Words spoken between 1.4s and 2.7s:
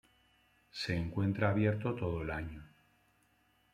abierto todo el año.